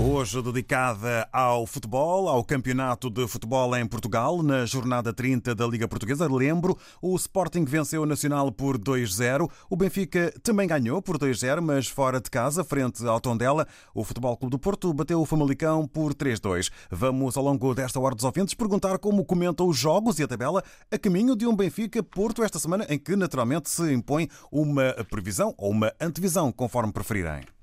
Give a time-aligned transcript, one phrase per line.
[0.00, 5.88] Hoje dedicada ao futebol, ao campeonato de futebol em Portugal, na jornada 30 da Liga
[5.88, 6.32] Portuguesa.
[6.32, 9.50] Lembro, o Sporting venceu o Nacional por 2-0.
[9.68, 13.66] O Benfica também ganhou por 2-0, mas fora de casa, frente ao Tondela.
[13.92, 16.70] O Futebol Clube do Porto bateu o Famalicão por 3-2.
[16.92, 20.62] Vamos, ao longo desta hora dos ouvintes, perguntar como comentam os jogos e a tabela
[20.92, 25.72] a caminho de um Benfica-Porto esta semana, em que naturalmente se impõe uma previsão ou
[25.72, 27.57] uma antevisão, conforme preferirem.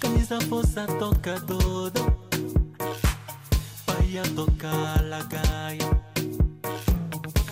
[0.00, 2.16] Camisa força toca todo
[3.84, 5.90] Pai a tocar la gaia.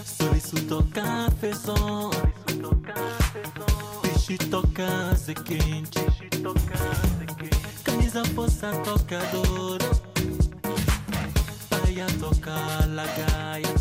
[0.05, 2.11] Soliço toca fezão
[4.03, 5.99] Peixe toca se quente.
[7.83, 9.85] Camisa força toca todo
[11.69, 13.75] Pai a tocar la gaia.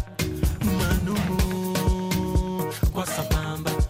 [0.80, 1.16] Manu
[2.92, 3.81] com essa bamba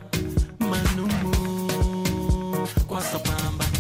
[2.91, 3.70] com essa bamba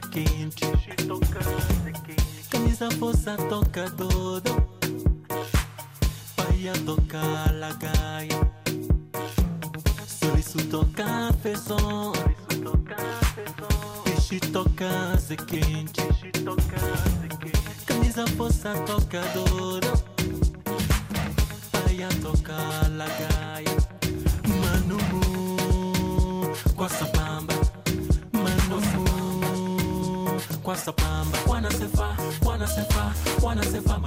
[0.00, 2.48] toca se quente.
[2.50, 4.70] Camisa força toca todo.
[6.36, 8.52] Pai a tocar la gaia
[10.06, 12.12] Soliço toca fezão
[14.04, 16.02] Peixe toca se quente.
[17.86, 19.88] Camisa força toca todo
[21.72, 23.76] Pai a tocar la gaia
[24.48, 24.98] Manu
[26.74, 27.06] com essa
[30.70, 33.12] com essa bamba Wana se fa, wana se fa,
[33.42, 34.00] wana se fa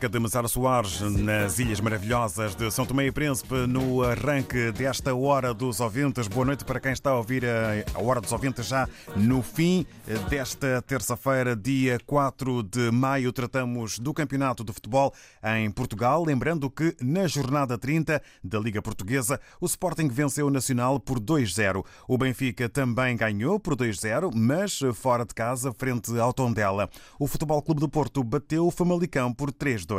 [0.02, 5.14] música de Messara Soares nas Ilhas Maravilhosas de São Tomé e Príncipe no arranque desta
[5.14, 6.28] Hora dos Ouvintes.
[6.28, 9.86] Boa noite para quem está a ouvir a Hora dos Ouvintes já no fim
[10.28, 13.32] desta terça-feira, dia 4 de maio.
[13.32, 15.14] Tratamos do Campeonato de Futebol
[15.44, 16.24] em Portugal.
[16.24, 21.86] Lembrando que na jornada 30 da Liga Portuguesa, o Sporting venceu o Nacional por 2-0.
[22.08, 26.90] O Benfica também ganhou por 2-0, mas fora de casa, frente ao Tondela.
[27.20, 29.91] O Futebol Clube do Porto bateu o Famalicão por 3-2.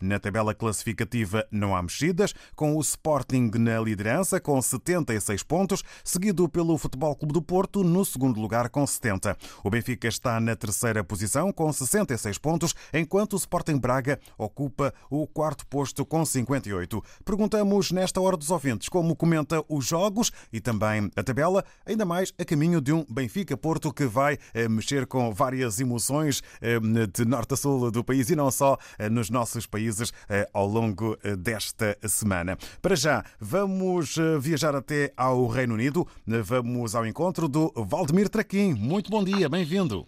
[0.00, 6.48] Na tabela classificativa não há mexidas, com o Sporting na liderança com 76 pontos, seguido
[6.48, 9.36] pelo Futebol Clube do Porto no segundo lugar com 70.
[9.64, 15.26] O Benfica está na terceira posição com 66 pontos, enquanto o Sporting Braga ocupa o
[15.26, 17.02] quarto posto com 58.
[17.24, 22.32] Perguntamos nesta hora dos ouvintes como comenta os jogos e também a tabela, ainda mais
[22.38, 26.78] a caminho de um Benfica-Porto que vai eh, mexer com várias emoções eh,
[27.12, 30.12] de norte a sul do país e não só eh, nos nossos países
[30.52, 32.58] ao longo desta semana.
[32.82, 36.06] Para já, vamos viajar até ao Reino Unido.
[36.26, 38.74] Vamos ao encontro do Valdemir Traquim.
[38.74, 40.04] Muito bom dia, bem-vindo.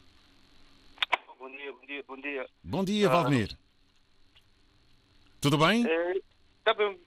[1.38, 2.46] Bom dia, bom dia, bom dia.
[2.64, 3.56] Bom dia, Valdemir.
[5.40, 5.86] Tudo bem?
[5.86, 6.14] É,
[6.64, 6.98] tá bem,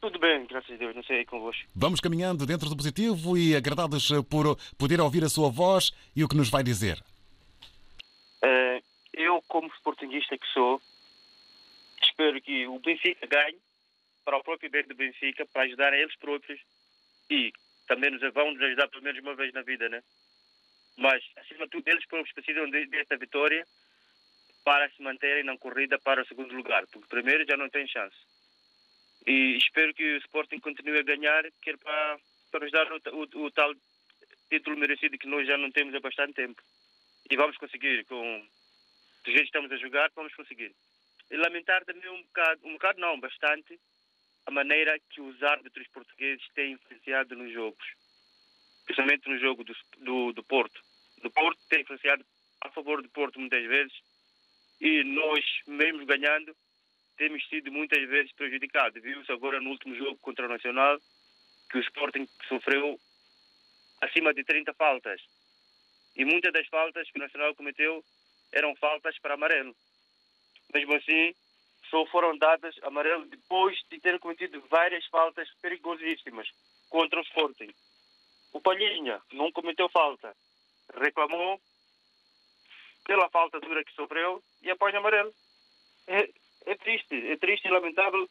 [0.00, 1.62] tudo bem, graças a Deus, não sei aí convosco.
[1.74, 6.28] Vamos caminhando dentro do positivo e agradados por poder ouvir a sua voz e o
[6.28, 7.02] que nos vai dizer.
[8.42, 8.80] É,
[9.12, 10.80] eu, como sportinguista que sou,
[12.12, 13.58] espero que o Benfica ganhe
[14.24, 16.60] para o próprio bem do Benfica, para ajudar a eles próprios
[17.30, 17.52] e
[17.88, 20.02] também nos vão nos ajudar pelo menos uma vez na vida, né?
[20.96, 23.66] Mas, acima de tudo, eles próprios precisam de- desta vitória
[24.64, 28.16] para se manterem na corrida para o segundo lugar, porque primeiro já não tem chance.
[29.26, 32.18] E espero que o Sporting continue a ganhar, quer para,
[32.50, 33.72] para nos dar o, o- o tal
[34.50, 36.62] título merecido que nós já não temos há bastante tempo.
[37.30, 38.46] E vamos conseguir, com
[39.24, 40.72] do jeito que estamos a jogar, vamos conseguir.
[41.32, 43.80] E lamentar também um bocado, um bocado não, bastante,
[44.46, 47.84] a maneira que os árbitros portugueses têm influenciado nos jogos.
[48.84, 50.80] Principalmente no jogo do, do, do Porto.
[51.22, 52.24] Do Porto tem influenciado
[52.60, 53.92] a favor do Porto muitas vezes
[54.80, 56.54] e nós, mesmo ganhando,
[57.16, 59.00] temos sido muitas vezes prejudicados.
[59.00, 60.98] Viu-se agora no último jogo contra o Nacional
[61.70, 62.98] que o Sporting sofreu
[64.00, 65.22] acima de 30 faltas.
[66.16, 68.04] E muitas das faltas que o Nacional cometeu
[68.52, 69.74] eram faltas para amarelo.
[70.72, 71.34] Mesmo assim,
[71.90, 76.48] só foram dadas amarelo depois de ter cometido várias faltas perigosíssimas
[76.88, 77.72] contra o Sporting.
[78.52, 80.34] O Palhinha não cometeu falta.
[80.94, 81.60] Reclamou
[83.04, 85.32] pela falta dura que sofreu e apanha amarelo.
[86.06, 86.28] É,
[86.66, 88.28] é triste, é triste e lamentável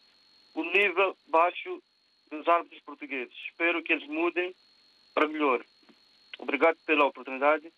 [0.53, 1.81] o nível baixo
[2.29, 3.33] dos árbitros portugueses.
[3.49, 4.55] Espero que eles mudem
[5.13, 5.63] para melhor.
[6.39, 7.71] Obrigado pela oportunidade.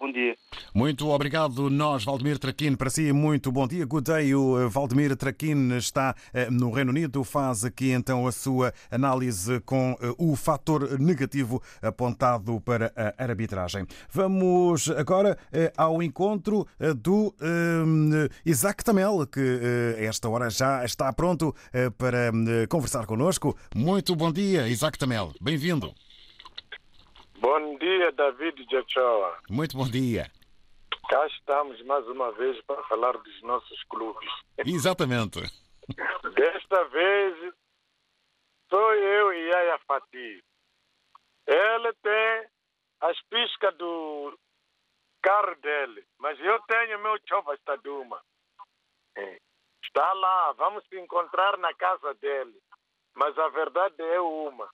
[0.00, 0.34] Bom dia.
[0.74, 2.74] Muito obrigado, nós, Valdemir Traquino.
[2.74, 3.84] Para si, muito bom dia.
[3.84, 4.34] Good day.
[4.34, 7.22] O eh, Valdemir Traquino está eh, no Reino Unido.
[7.22, 13.86] Faz aqui então a sua análise com eh, o fator negativo apontado para a arbitragem.
[14.10, 15.36] Vamos agora
[15.76, 16.66] ao encontro
[16.96, 17.34] do
[18.46, 21.54] Isaac Tamel, que a esta hora já está pronto
[21.98, 22.32] para
[22.68, 23.54] conversar connosco.
[23.74, 25.32] Muito bom dia, Isaac Tamel.
[25.40, 25.92] Bem-vindo.
[27.40, 29.38] Bom dia, David Jachoa.
[29.48, 30.30] Muito bom dia.
[31.08, 34.30] Cá estamos mais uma vez para falar dos nossos clubes.
[34.58, 35.40] Exatamente.
[36.34, 37.54] Desta vez
[38.68, 40.44] sou eu e Yaya Fati.
[41.46, 42.46] Ele tem
[43.00, 44.38] as piscas do
[45.22, 48.20] carro dele, mas eu tenho meu chova estaduma.
[49.16, 49.38] É.
[49.82, 52.60] Está lá, vamos se encontrar na casa dele.
[53.14, 54.68] Mas a verdade é uma.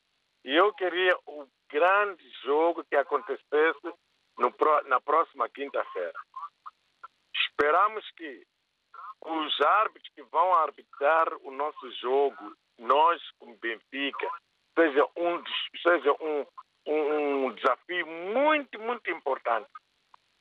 [0.44, 3.94] E eu queria o grande jogo que acontecesse
[4.38, 4.54] no,
[4.86, 6.18] na próxima quinta-feira.
[7.34, 8.46] Esperamos que
[9.24, 14.28] os árbitros que vão arbitrar o nosso jogo, nós como Benfica,
[14.74, 15.42] seja um,
[15.82, 16.46] seja um,
[16.86, 19.68] um, um desafio muito, muito importante.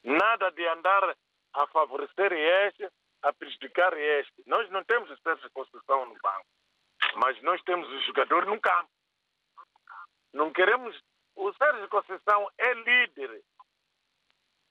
[0.04, 1.16] Nada de andar
[1.54, 2.88] a favorecer este,
[3.24, 4.44] a prejudicar este.
[4.46, 6.46] Nós não temos o Sérgio no banco,
[7.16, 8.90] mas nós temos o jogador no campo.
[10.34, 10.96] Não queremos.
[11.36, 13.44] O Sérgio Conceição é líder.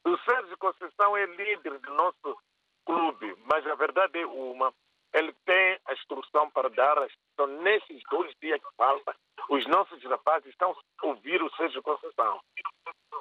[0.05, 2.39] O Sérgio Conceição é líder do nosso
[2.85, 4.73] clube, mas a verdade é uma.
[5.13, 9.15] Ele tem a instrução para dar instrução nesses dois dias que faltam.
[9.49, 12.41] Os nossos rapazes estão a ouvir o Sérgio Conceição.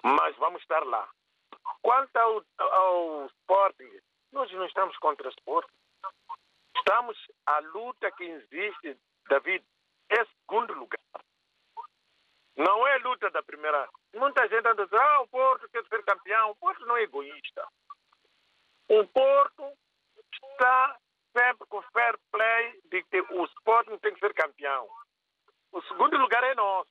[0.04, 1.08] Mas vamos estar lá.
[1.82, 4.00] Quanto ao, ao Sporting,
[4.32, 5.76] nós não estamos contra o Sporting.
[6.76, 8.98] Estamos a luta que existe,
[9.30, 9.64] David,
[10.10, 11.03] é segundo lugar.
[12.56, 13.90] Não é luta da primeira.
[14.14, 16.52] Muita gente anda dizendo, ah, o Porto quer ser campeão.
[16.52, 17.68] O Porto não é egoísta.
[18.90, 19.72] O Porto
[20.32, 20.98] está
[21.36, 24.88] sempre com fair play de que o Sporting tem que ser campeão.
[25.72, 26.90] O segundo lugar é nosso.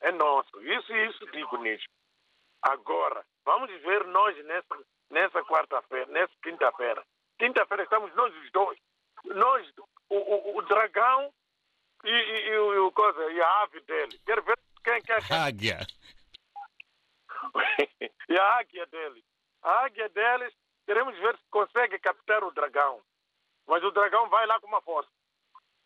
[0.00, 0.62] É nosso.
[0.62, 1.86] Isso isso digo nisso.
[2.62, 4.78] Agora, vamos ver nós nessa,
[5.10, 7.04] nessa quarta-feira, nessa quinta-feira.
[7.38, 8.78] Quinta-feira estamos nós os dois.
[9.24, 9.68] Nós,
[10.10, 11.32] o, o, o dragão
[12.04, 14.18] e, e, e, o- coisa, e a ave dele.
[14.24, 15.20] Quero ver quem quer.
[15.32, 15.78] Águia.
[18.28, 19.24] e a águia dele.
[19.62, 20.54] A águia deles,
[20.86, 23.02] queremos ver se consegue captar o dragão.
[23.66, 25.10] Mas o dragão vai lá com uma força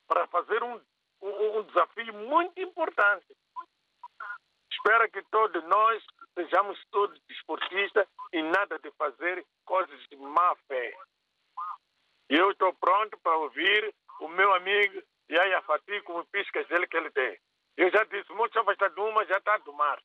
[0.07, 0.81] para fazer um,
[1.23, 3.27] um, um desafio muito importante.
[4.71, 6.03] Espero que todos nós
[6.35, 10.93] sejamos todos desportistas e nada de fazer coisas de má fé.
[12.31, 15.03] E eu estou pronto para ouvir o meu amigo
[15.33, 17.39] Yaya Fati com os piscas dele que ele tem.
[17.77, 19.99] Eu já disse, o chapa está de uma, já está do mar.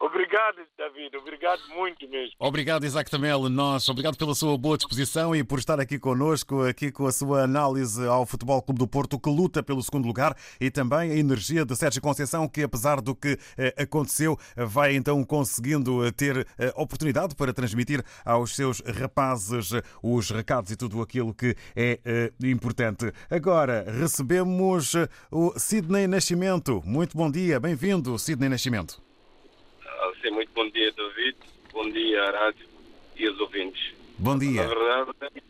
[0.00, 1.16] Obrigado, David.
[1.16, 2.34] Obrigado muito mesmo.
[2.38, 3.48] Obrigado, Isaac Tamel.
[3.48, 7.42] Nós, obrigado pela sua boa disposição e por estar aqui connosco, aqui com a sua
[7.42, 11.64] análise ao Futebol Clube do Porto, que luta pelo segundo lugar, e também a energia
[11.64, 16.72] de Sérgio Conceição, que apesar do que eh, aconteceu, vai então conseguindo eh, ter eh,
[16.76, 19.70] oportunidade para transmitir aos seus rapazes
[20.02, 23.12] os recados e tudo aquilo que é importante.
[23.30, 24.94] Agora recebemos
[25.30, 26.82] o Sidney Nascimento.
[26.84, 29.13] Muito bom dia, bem-vindo, Sidney Nascimento.
[30.30, 31.36] Muito bom dia, David.
[31.70, 32.66] Bom dia, rádio
[33.16, 33.92] e aos ouvintes.
[34.18, 34.62] Bom dia.
[34.62, 35.42] Na verdade,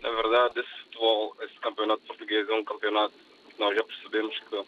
[0.00, 3.14] na verdade, esse futebol, esse campeonato português é um campeonato
[3.48, 4.64] que nós já percebemos que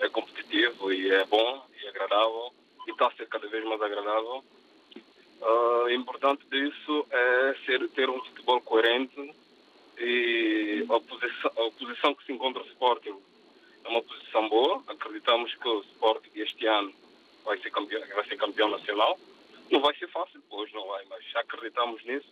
[0.00, 2.52] é competitivo e é bom e agradável
[2.86, 4.42] e está a ser cada vez mais agradável.
[5.42, 9.34] O importante disso é ser, ter um futebol coerente
[9.98, 13.16] e a posição, a posição que se encontra o Sporting
[13.84, 14.82] é uma posição boa.
[14.88, 16.92] Acreditamos que o Sporting este ano
[17.46, 19.18] vai ser campeão, vai ser campeão nacional.
[19.70, 22.28] Não vai ser fácil, hoje não vai, mas acreditamos nisso.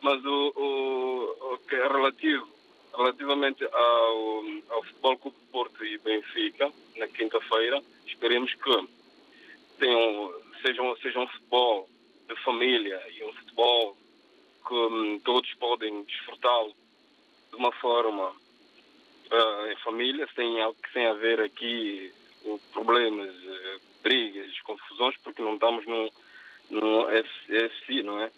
[0.00, 2.48] Mas o, o, o que é relativo,
[2.94, 8.88] relativamente ao, ao Futebol Clube Porto e Benfica, na quinta-feira, esperemos que
[9.78, 11.88] tenham, sejam, seja um futebol
[12.28, 13.96] de família e um futebol
[14.66, 16.74] que hum, todos podem desfrutá-lo
[17.50, 18.32] de uma forma
[19.30, 20.56] ah, em família, sem,
[20.92, 22.12] sem haver aqui
[22.72, 26.08] problemas, eh, brigas, confusões, porque não estamos num,
[26.70, 28.30] num FC, não é?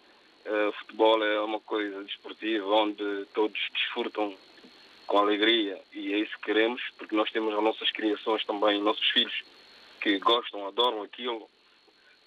[0.45, 4.35] Eh, O futebol é uma coisa desportiva onde todos desfrutam
[5.07, 9.07] com alegria e é isso que queremos, porque nós temos as nossas criações também, nossos
[9.09, 9.43] filhos
[10.01, 11.47] que gostam, adoram aquilo.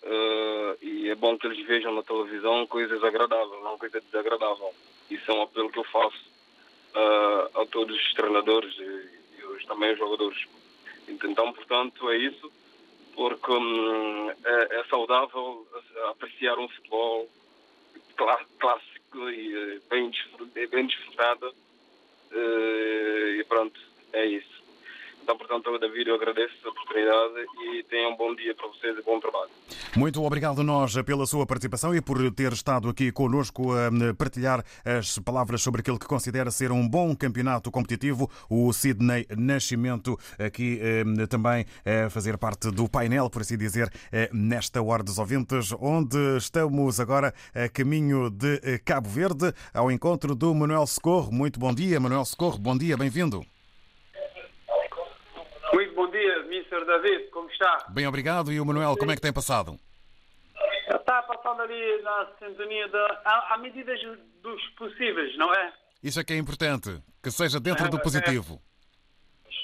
[0.03, 4.73] Eh, e é bom que eles vejam na televisão coisas agradáveis, não coisa desagradável.
[5.11, 6.25] Isso é um apelo que eu faço
[6.95, 9.09] eh, a todos os treinadores e,
[9.61, 10.39] e também os jogadores.
[11.09, 12.53] Então, portanto, é isso,
[13.15, 15.67] porque hum, é, é saudável
[16.11, 17.29] apreciar um futebol
[18.17, 20.11] clá- clássico e eh, bem,
[20.71, 21.55] bem desfrutado.
[22.33, 23.81] Eh, e pronto,
[24.13, 24.58] é isso.
[25.29, 28.97] Então, portanto, eu, David, eu agradeço a oportunidade e tenham um bom dia para vocês
[28.97, 29.51] e bom trabalho.
[29.95, 35.19] Muito obrigado nós pela sua participação e por ter estado aqui conosco a partilhar as
[35.19, 38.31] palavras sobre aquilo que considera ser um bom campeonato competitivo.
[38.49, 44.31] O Sidney Nascimento aqui eh, também a fazer parte do painel, por assim dizer, eh,
[44.33, 50.35] nesta Hora dos Ouvintes, onde estamos agora a caminho de eh, Cabo Verde, ao encontro
[50.35, 51.31] do Manuel Socorro.
[51.31, 52.59] Muito bom dia, Manuel Socorro.
[52.59, 53.45] Bom dia, bem-vindo.
[55.73, 56.09] Muito bom
[56.79, 56.85] Mr.
[56.85, 57.87] David, como está?
[57.89, 58.53] Bem, obrigado.
[58.53, 59.79] E o Manuel, como é que tem passado?
[60.89, 63.23] Está passando ali na sintonia da.
[63.51, 63.95] À, medida
[64.43, 65.73] dos possíveis, não é?
[66.03, 66.91] Isso é que é importante,
[67.23, 68.61] que seja dentro do positivo.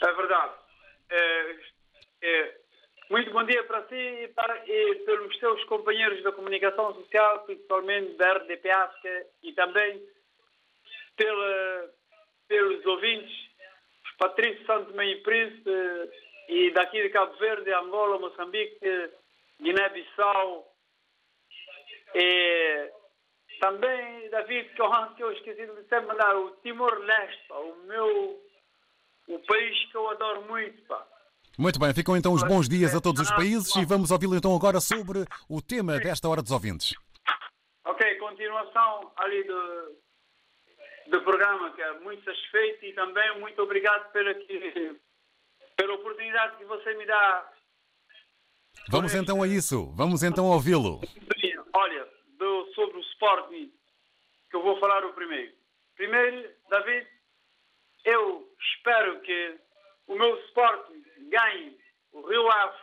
[0.03, 0.53] É verdade.
[1.11, 1.57] É,
[2.23, 2.55] é,
[3.11, 8.17] muito bom dia para si e, para, e pelos seus companheiros da comunicação social, principalmente
[8.17, 10.03] da RDP África e também
[11.17, 11.91] pela,
[12.49, 13.33] pelos ouvintes,
[14.19, 15.71] Patrício Santo Meio Príncipe
[16.49, 18.79] e daqui de Cabo Verde, Angola, Moçambique,
[19.61, 20.67] Guiné-Bissau
[22.15, 22.91] e
[23.61, 28.41] também, David, que eu, que eu esqueci de sempre mandar, o Timor-Leste, o meu,
[29.29, 31.07] o país que eu adoro muito, pá.
[31.59, 34.55] Muito bem, ficam então os bons dias a todos os países e vamos ouvi-lo então
[34.55, 36.95] agora sobre o tema desta Hora dos Ouvintes.
[37.85, 39.97] Ok, continuação ali do,
[41.09, 44.97] do programa, que é muito satisfeito e também muito obrigado pela, que,
[45.77, 47.53] pela oportunidade que você me dá.
[48.91, 51.01] Vamos então a isso, vamos então ouvi-lo.
[51.73, 53.73] Olha, do, sobre o Sporting,
[54.51, 55.53] que eu vou falar o primeiro.
[55.97, 57.07] Primeiro, David,
[58.05, 59.59] eu espero que
[60.07, 61.79] o meu Sporting ganhe
[62.13, 62.79] o Rio Ave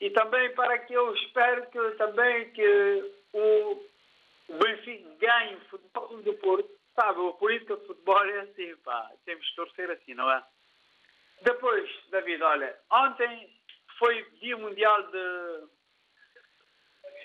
[0.00, 3.82] e também para que eu espero que também que o
[4.48, 9.12] Benfica ganhe o Futebol do Porto sabe, a política de futebol é assim, pá.
[9.24, 10.42] Temos de torcer assim, não é?
[11.42, 13.50] Depois, David, olha, ontem
[13.98, 15.66] foi Dia Mundial de,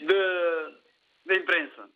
[0.06, 0.76] de,
[1.26, 1.90] de Imprensa.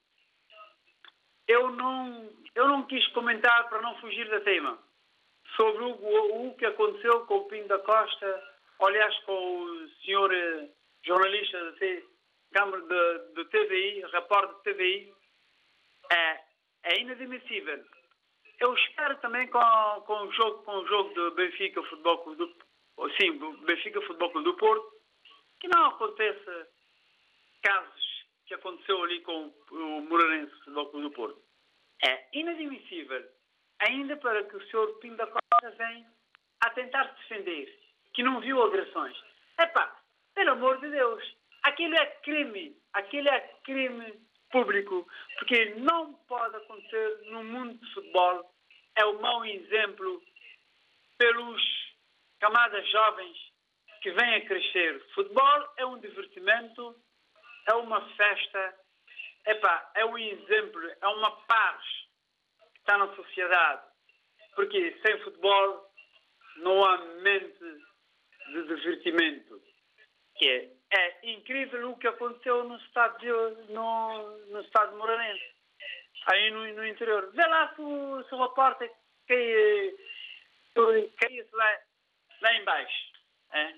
[1.48, 4.80] Eu não, eu não quis comentar para não fugir da tema
[5.56, 8.44] sobre o, o, o que aconteceu com o Pinto da Costa,
[8.82, 10.70] aliás, com o senhor eh,
[11.06, 11.78] jornalista da
[12.52, 12.82] Câmara
[13.36, 15.14] de TVI, repórter de TVI,
[16.12, 16.40] é,
[16.84, 17.84] é inadmissível.
[18.60, 19.60] Eu espero também com,
[20.06, 24.46] com, o jogo, com o jogo do Benfica Futebol Clube do, sim, Benfica Futebol Clube
[24.46, 24.92] do Porto,
[25.60, 26.70] que não aconteça
[27.62, 31.42] casos que aconteceu ali com o Moreirense Futebol Clube do Porto.
[32.06, 33.24] É inadmissível,
[33.80, 36.08] ainda para que o senhor Pinto da Costa venha
[36.62, 37.80] a tentar se defender,
[38.14, 39.18] que não viu agressões.
[39.60, 40.00] Epá,
[40.34, 41.24] pelo amor de Deus,
[41.64, 44.14] aquilo é crime, aquilo é crime
[44.56, 45.06] público,
[45.38, 48.50] porque não pode acontecer no mundo de futebol.
[48.96, 50.24] É um mau exemplo
[51.18, 51.62] pelos
[52.40, 53.38] camadas jovens
[54.02, 55.06] que vêm a crescer.
[55.14, 56.96] Futebol é um divertimento,
[57.68, 58.80] é uma festa,
[59.46, 61.84] epá, é um exemplo, é uma paz
[62.74, 63.82] que está na sociedade.
[64.56, 65.92] Porque sem futebol
[66.58, 67.60] não há mente
[68.54, 69.62] de divertimento.
[70.38, 75.46] Que é, é incrível o que aconteceu no estado de, no, no estado de Moreirense,
[76.28, 77.32] aí no, no interior.
[77.34, 78.36] Vê lá se o, se
[81.20, 81.80] caía lá,
[82.42, 83.14] lá embaixo.
[83.52, 83.74] É?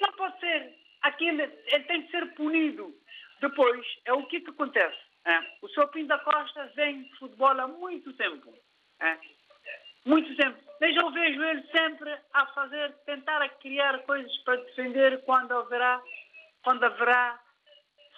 [0.00, 0.74] Não pode ser.
[1.02, 2.94] Aquilo, ele tem de ser punido.
[3.40, 4.98] Depois, é o que, que acontece.
[5.24, 5.38] É?
[5.62, 5.88] O Sr.
[5.88, 8.52] Pinto da Costa vem de futebol há muito tempo.
[9.00, 9.18] É?
[10.04, 10.58] Muito tempo.
[10.80, 16.00] Mas eu vejo ele sempre a fazer, tentar a criar coisas para defender quando haverá,
[16.62, 17.38] quando haverá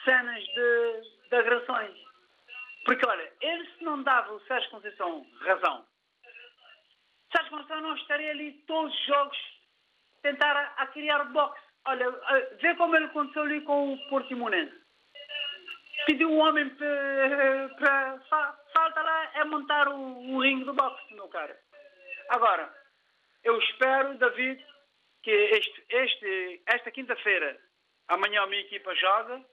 [0.05, 1.96] cenas de, de agressões.
[2.85, 5.87] Porque, olha, ele se não dava o Sérgio Conceição razão,
[7.33, 9.38] Sérgio Conceição não estaria ali todos os jogos
[10.22, 11.61] tentar a, a criar boxe.
[11.87, 14.79] Olha, a- vê como ele aconteceu ali com o Portimonense.
[16.07, 18.18] Pediu um homem para...
[18.29, 21.59] fa- Falta lá é montar o, o ringue do boxe, meu cara.
[22.31, 22.72] Agora,
[23.44, 24.64] eu espero, David,
[25.22, 27.61] que este, este, esta quinta-feira,
[28.11, 29.44] amanhã a minha equipa joga,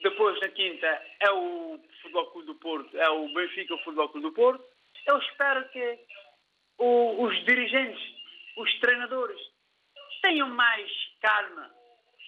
[0.00, 0.86] depois na quinta
[1.20, 4.64] é o Futebol Clube do Porto, é o Benfica Futebol Clube do Porto.
[5.06, 5.98] Eu espero que
[6.78, 8.02] o- os dirigentes,
[8.56, 9.40] os treinadores,
[10.22, 11.70] tenham mais calma.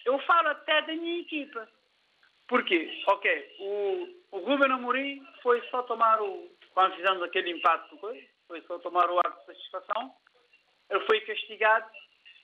[0.05, 1.67] Eu falo até da minha equipa.
[2.47, 3.03] Porquê?
[3.07, 6.49] Ok, o, o Ruben Amorim foi só tomar o.
[6.73, 7.49] Quando fizemos aquele
[7.89, 10.13] do coisa, foi só tomar o ato de satisfação.
[10.89, 11.89] Ele foi castigado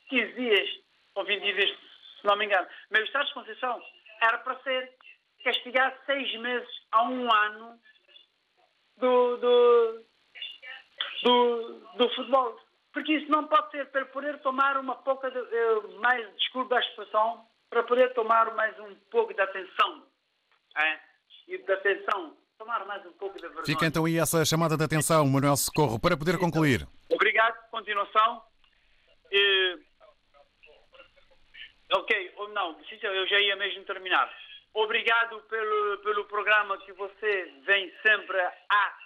[0.09, 0.69] 15 dias,
[1.15, 1.77] ou 20 dias,
[2.23, 2.67] se não me engano.
[2.89, 3.81] Mas o Estado de Conceição
[4.21, 4.91] era para ser
[5.43, 7.79] castigado seis meses a um ano
[8.97, 10.05] do, do,
[11.23, 12.57] do, do futebol.
[12.93, 16.79] Porque isso não pode ser para poder tomar uma pouca de, eh, mais, desculpa a
[16.79, 20.05] expressão, para poder tomar mais um pouco de atenção.
[20.77, 20.99] É?
[21.47, 23.65] E de atenção, tomar mais um pouco de vergonha.
[23.65, 26.87] Fica então aí essa chamada de atenção, Manuel Socorro, para poder concluir.
[27.09, 28.43] Obrigado, continuação.
[29.31, 29.79] E...
[31.95, 34.31] Ok, não, eu já ia mesmo terminar.
[34.73, 38.97] Obrigado pelo, pelo programa que você vem sempre a,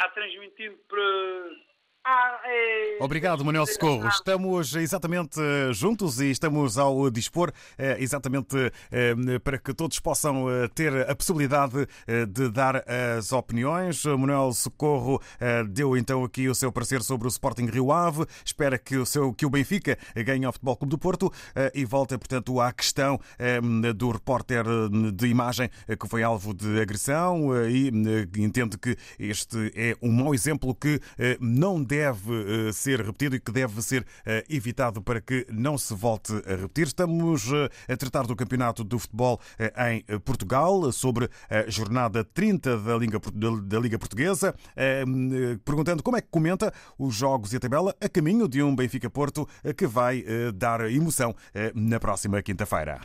[0.00, 1.71] a transmitir para.
[2.04, 4.08] A, eh, Obrigado, Manuel Socorro.
[4.08, 8.72] Estamos exatamente eh, juntos e estamos ao dispor eh, exatamente
[9.42, 11.86] para que todos possam ter a possibilidade
[12.28, 12.84] de dar
[13.16, 14.04] as opiniões.
[14.04, 15.20] Manuel Socorro
[15.68, 18.26] deu então aqui o seu parecer sobre o Sporting Rio Ave.
[18.44, 21.32] Espera que o, seu, que o Benfica ganhe ao Futebol Clube do Porto
[21.74, 23.18] e volta, portanto, à questão
[23.96, 24.64] do repórter
[25.14, 27.88] de imagem que foi alvo de agressão e
[28.38, 31.00] entende que este é um mau exemplo que
[31.40, 35.94] não deve eh, ser repetido e que deve ser eh, evitado para que não se
[35.94, 36.86] volte a repetir.
[36.86, 39.40] Estamos eh, a tratar do campeonato do futebol
[39.90, 46.16] em Portugal, sobre a jornada 30 da Liga, da- Liga Portuguesa, eh, eh, perguntando como
[46.16, 50.24] é que comenta os jogos e a tabela a caminho de um Benfica-Porto que vai
[50.54, 51.34] dar emoção
[51.74, 53.00] na próxima quinta-feira.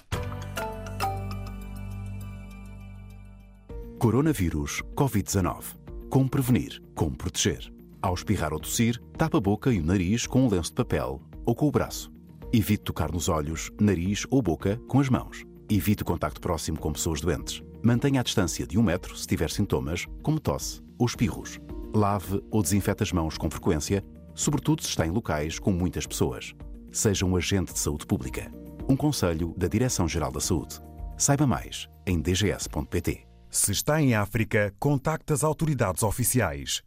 [4.00, 5.64] Coronavírus Covid-19.
[6.10, 6.82] Como prevenir?
[6.96, 7.77] Como proteger?
[8.02, 11.22] Ao espirrar ou tossir, tapa a boca e o nariz com um lenço de papel
[11.46, 12.12] ou com o braço.
[12.54, 15.44] Evite tocar nos olhos, nariz ou boca com as mãos.
[15.70, 17.62] Evite o contacto próximo com pessoas doentes.
[17.84, 21.60] Mantenha a distância de um metro se tiver sintomas, como tosse ou espirros.
[21.94, 26.54] Lave ou desinfete as mãos com frequência, sobretudo se está em locais com muitas pessoas.
[26.92, 28.52] Seja um agente de saúde pública.
[28.88, 30.80] Um conselho da Direção-Geral da Saúde.
[31.18, 33.28] Saiba mais em dgs.pt.
[33.50, 36.82] Se está em África, contacte as autoridades oficiais.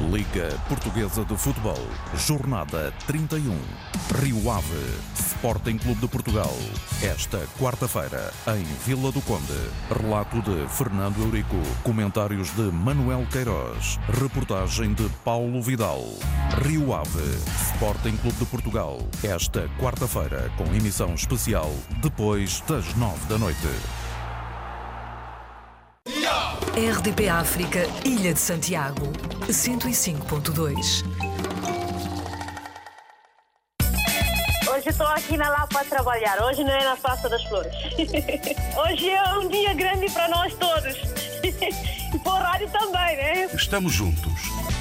[0.00, 1.78] Liga Portuguesa de Futebol,
[2.14, 3.56] Jornada 31.
[4.22, 6.52] Rio Ave, Sporting Clube de Portugal.
[7.02, 9.52] Esta quarta-feira, em Vila do Conde.
[10.00, 11.56] Relato de Fernando Eurico.
[11.82, 13.98] Comentários de Manuel Queiroz.
[14.08, 16.04] Reportagem de Paulo Vidal.
[16.62, 17.36] Rio Ave,
[17.74, 18.98] Sporting Clube de Portugal.
[19.22, 21.70] Esta quarta-feira, com emissão especial
[22.02, 23.99] depois das nove da noite.
[26.08, 29.12] RDP África, Ilha de Santiago,
[29.50, 31.04] 105.2.
[34.66, 37.72] Hoje estou aqui na Lapa a trabalhar, hoje não é na Praça das Flores.
[38.78, 40.96] Hoje é um dia grande para nós todos.
[42.12, 43.44] E para o rádio também, né?
[43.54, 44.32] Estamos juntos,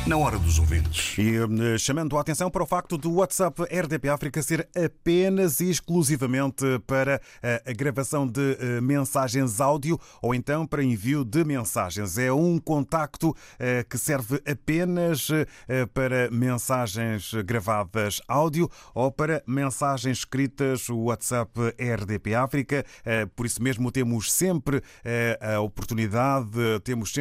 [0.07, 1.15] na hora dos ouvintes.
[1.15, 5.69] E eh, chamando a atenção para o facto do WhatsApp RDP África ser apenas e
[5.69, 12.17] exclusivamente para eh, a gravação de eh, mensagens áudio ou então para envio de mensagens.
[12.17, 13.35] É um contacto
[13.89, 15.27] que serve apenas
[15.93, 22.85] para mensagens gravadas áudio ou para mensagens escritas o WhatsApp RDP África.
[23.35, 24.81] Por isso mesmo temos sempre
[25.41, 26.49] a oportunidade,
[26.83, 27.18] temos sempre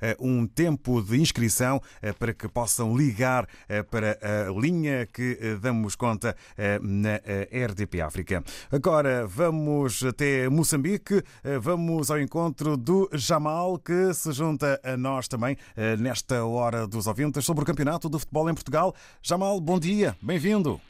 [0.00, 5.36] eh, um tempo de inscrição eh, para que possam ligar eh, para a linha que
[5.60, 6.36] damos conta
[6.82, 8.42] na RDP África.
[8.70, 11.22] Agora vamos até Moçambique,
[11.60, 15.56] vamos ao encontro do Jamal, que se junta a nós também
[15.98, 18.94] nesta hora dos ouvintes sobre o Campeonato de Futebol em Portugal.
[19.22, 20.80] Jamal, bom dia, bem-vindo.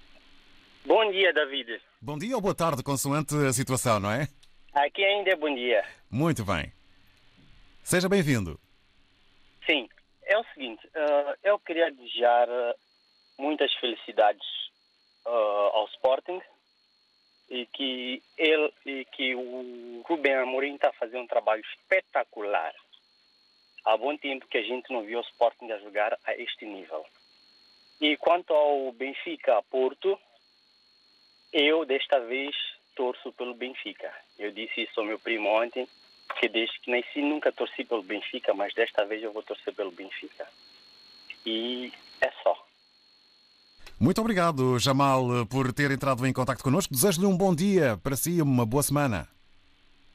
[0.84, 1.80] Bom dia, David.
[2.00, 4.28] Bom dia ou boa tarde, consoante a situação, não é?
[4.74, 5.84] Aqui ainda é bom dia.
[6.10, 6.72] Muito bem.
[7.82, 8.58] Seja bem-vindo.
[9.66, 9.88] Sim,
[10.24, 12.74] é o seguinte, eh, eu queria desejar eh,
[13.38, 14.46] muitas felicidades
[15.26, 16.40] eh, ao Sporting
[17.50, 22.72] e que ele e que o Rubem Amorim está fazendo um trabalho espetacular.
[23.84, 27.04] Há bom tempo que a gente não viu o Sporting a jogar a este nível.
[28.00, 30.18] E quanto ao Benfica Porto,
[31.52, 32.54] eu desta vez
[32.94, 34.14] torço pelo Benfica.
[34.38, 35.88] Eu disse isso ao meu primo ontem,
[36.38, 39.90] que desde que nasci nunca torci pelo Benfica, mas desta vez eu vou torcer pelo
[39.90, 40.46] Benfica.
[41.44, 42.66] E é só.
[43.98, 46.94] Muito obrigado, Jamal, por ter entrado em contato connosco.
[46.94, 49.28] Desejo-lhe um bom dia para si e uma boa semana.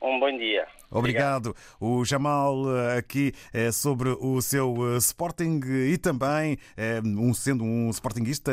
[0.02, 0.68] Um bom dia.
[0.90, 1.56] Obrigado.
[1.80, 6.58] O Jamal eh, aqui eh, sobre o seu eh, Sporting e também,
[7.04, 8.52] um, sendo um Sportingista,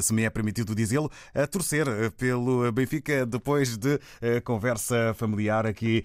[0.00, 4.00] se me é permitido dizê-lo, a torcer pelo Benfica depois de
[4.44, 6.04] conversa familiar aqui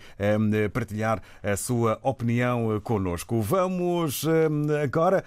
[0.74, 3.42] partilhar a sua opinião connosco.
[3.42, 4.26] Vamos
[4.84, 5.24] agora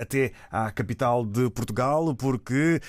[0.00, 2.80] até à capital de Portugal porque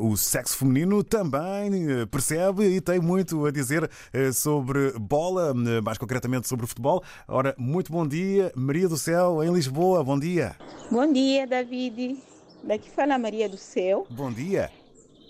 [0.00, 3.88] o sexo feminino também percebe e tem muito a dizer
[4.32, 7.02] sobre bola, mais concretamente sobre futebol.
[7.28, 10.02] Ora, muito bom dia, Maria do Céu, em Lisboa.
[10.04, 10.56] Bom dia.
[10.90, 12.18] Bom dia, David.
[12.62, 14.06] Daqui fala Maria do Céu.
[14.10, 14.70] Bom dia.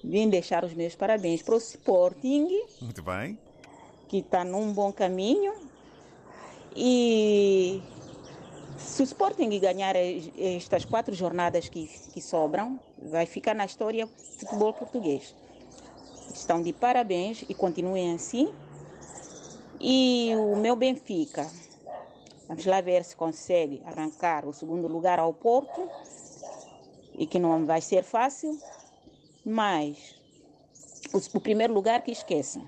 [0.03, 2.47] Vim deixar os meus parabéns para o Sporting,
[2.81, 3.39] Muito bem.
[4.09, 5.55] que está num bom caminho.
[6.77, 7.81] E
[8.77, 12.79] se o Sporting ganhar es- estas quatro jornadas que, que sobram,
[13.11, 14.13] vai ficar na história do
[14.47, 15.35] futebol português.
[16.35, 18.53] Estão de parabéns e continuem assim.
[19.87, 21.47] E o meu Benfica,
[22.49, 25.91] vamos lá ver se consegue arrancar o segundo lugar ao Porto,
[27.13, 28.59] e que não vai ser fácil,
[29.45, 30.19] mas
[31.13, 32.67] o, o primeiro lugar que esqueçam.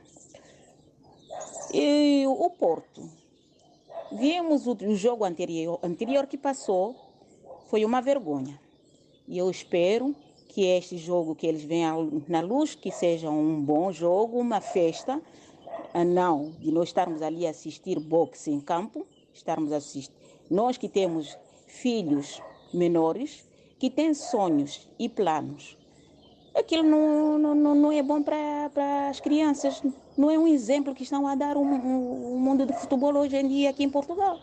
[1.73, 3.09] E o Porto,
[4.13, 6.95] vimos o, o jogo anterior, anterior que passou,
[7.69, 8.61] foi uma vergonha.
[9.27, 10.15] E eu espero
[10.49, 15.19] que este jogo que eles venham na luz, que seja um bom jogo, uma festa,
[15.95, 20.13] ah, não de nós estarmos ali a assistir boxe em campo, estarmos a assistir.
[20.51, 21.37] Nós que temos
[21.67, 22.41] filhos
[22.73, 25.77] menores, que têm sonhos e planos,
[26.55, 29.83] aquilo não, não, não, é bom para para as crianças,
[30.17, 33.71] não é um exemplo que estão a dar o mundo do futebol hoje em dia
[33.71, 34.39] aqui em Portugal.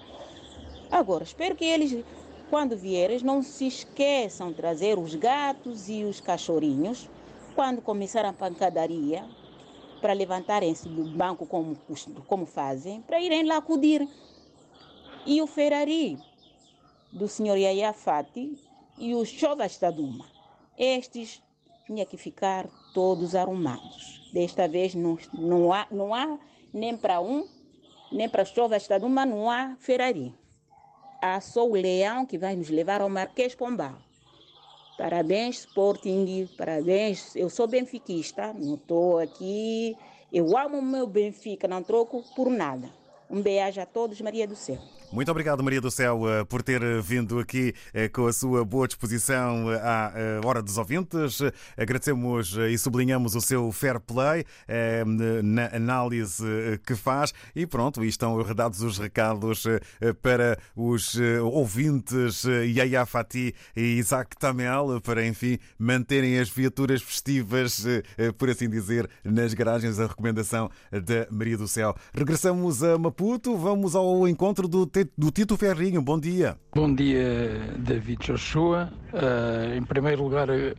[0.92, 2.06] Agora, espero que eles,
[2.50, 7.10] quando vierem, não se esqueçam de trazer os gatos e os cachorrinhos,
[7.56, 9.24] quando começar a pancadaria,
[10.04, 11.78] para levantarem-se do banco como,
[12.28, 14.06] como fazem, para irem lá acudir.
[15.26, 16.20] E o Ferrari
[17.10, 18.60] do senhor Yaya Fati
[18.98, 19.90] e os Chovas da.
[20.78, 21.42] Estes
[21.86, 24.30] tinha que ficar todos arrumados.
[24.34, 26.38] Desta vez não, não, há, não há
[26.74, 27.48] nem para um,
[28.12, 30.36] nem para Chovas da Duma, não há Ferrari.
[31.22, 33.96] Há só o leão que vai nos levar ao Marquês Pombal.
[34.98, 37.36] Parabéns, Sporting, parabéns.
[37.36, 39.98] Eu sou benfiquista, não estou aqui.
[40.32, 42.90] Eu amo o meu Benfica, não troco por nada.
[43.30, 45.03] Um beijo a todos, Maria do Céu.
[45.14, 48.88] Muito obrigado, Maria do Céu, eh, por ter vindo aqui eh, com a sua boa
[48.88, 50.12] disposição eh, à
[50.44, 51.38] Hora dos Ouvintes.
[51.78, 54.44] Agradecemos e sublinhamos o seu fair play
[55.44, 56.44] na análise
[56.84, 57.32] que faz.
[57.56, 59.66] E pronto, estão redados os recados
[60.24, 67.86] para os ouvintes Yaya Fati e Isaac Tamel, para, enfim, manterem as viaturas festivas,
[68.38, 70.00] por assim dizer, nas garagens.
[70.00, 71.96] A recomendação da Maria do Céu.
[72.14, 76.02] Regressamos a Maputo, vamos ao encontro do do Tito Ferrinho.
[76.02, 76.58] Bom dia.
[76.74, 78.92] Bom dia, David Joshua.
[79.14, 80.76] Uh, em primeiro lugar, uh,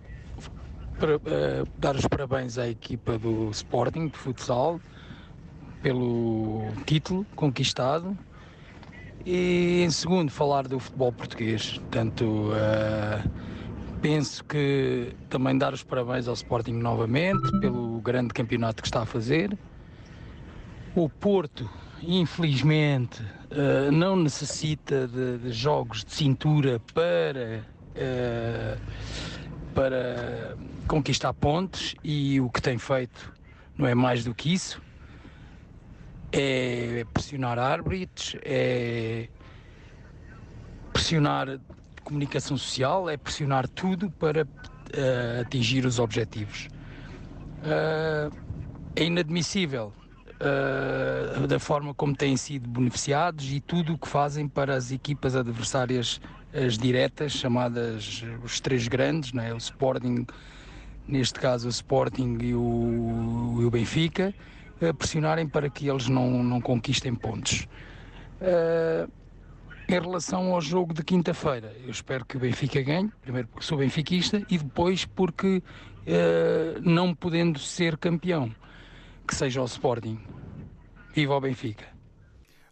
[0.99, 4.81] para, uh, dar os parabéns à equipa do Sporting de futsal
[5.83, 8.17] pelo título conquistado.
[9.27, 11.79] E em segundo, falar do futebol português.
[11.79, 12.51] Portanto,
[14.03, 19.07] penso que também dar os parabéns ao Sporting novamente pelo grande campeonato que está a
[19.07, 19.57] fazer.
[20.95, 21.69] O Porto
[22.03, 27.65] infelizmente, uh, não necessita de, de, jogos de cintura para,
[27.97, 28.81] uh,
[29.75, 33.33] para conquistar pontos e o que tem feito
[33.77, 34.81] não é mais do que isso.
[36.33, 39.29] É pressionar árbitros, é
[40.93, 41.61] pressionar
[42.03, 46.69] comunicação social, é pressionar tudo para uh, atingir os objetivos.
[48.97, 49.93] é inadmissível
[50.41, 55.37] uh, da forma como têm sido beneficiados e tudo o que fazem para as equipas
[55.37, 56.21] adversárias
[56.53, 59.53] as diretas, chamadas os três grandes, né?
[59.53, 60.25] o Sporting,
[61.07, 64.33] neste caso o Sporting e o, e o Benfica,
[64.97, 67.67] pressionarem para que eles não, não conquistem pontos.
[68.41, 69.11] Uh,
[69.89, 73.79] em relação ao jogo de quinta-feira, eu espero que o Benfica ganhe, primeiro porque sou
[73.79, 78.51] benfiquista e depois porque, uh, não podendo ser campeão,
[79.27, 80.19] que seja o Sporting.
[81.15, 81.95] Viva o Benfica!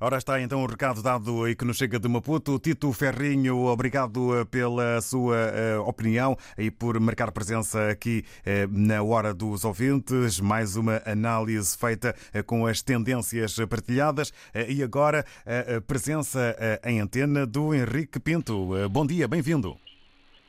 [0.05, 2.59] Ora está então o recado dado e que nos chega de Maputo.
[2.59, 9.01] Tito Ferrinho, obrigado eh, pela sua uh, opinião e por marcar presença aqui uh, na
[9.01, 10.41] Hora dos Ouvintes.
[10.41, 14.33] Mais uma análise feita com as tendências partilhadas.
[14.69, 18.71] e agora a presença em antena do Henrique Pinto.
[18.91, 19.77] bom dia, bem-vindo.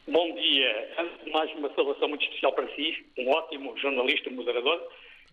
[0.08, 0.96] Bom dia.
[0.98, 4.82] Antes de mais, uma saudação muito especial para si, um ótimo jornalista, moderador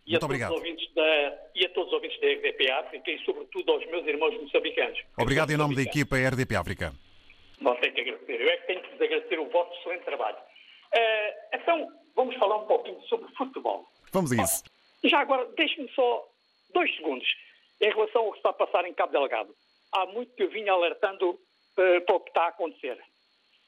[0.07, 0.49] e Muito a, obrigado.
[0.51, 3.87] Todos os ouvintes da, e a todos os ouvintes da RDP África e, sobretudo, aos
[3.87, 5.01] meus irmãos moçambicanos.
[5.19, 6.93] Obrigado em nome da equipa RDP África.
[7.61, 8.41] Não tenho que agradecer.
[8.41, 10.37] Eu é que tenho que vos agradecer o vosso excelente trabalho.
[10.37, 13.87] Uh, então, vamos falar um pouquinho sobre futebol.
[14.13, 14.65] Vamos a isso.
[15.05, 16.27] Já agora, deixe-me só
[16.73, 17.27] dois segundos
[17.81, 19.55] em relação ao que está a passar em Cabo Delgado.
[19.93, 22.99] Há muito que eu vinha alertando uh, para o que está a acontecer.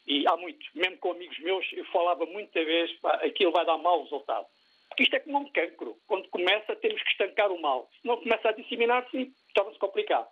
[0.07, 0.67] E há muito.
[0.75, 4.47] Mesmo com amigos meus, eu falava muita vez, pá, aquilo vai dar mau resultado.
[4.93, 5.97] Porque isto é como um cancro.
[6.07, 7.89] Quando começa, temos que estancar o mal.
[7.99, 10.29] Se não começa a disseminar-se, torna-se complicado.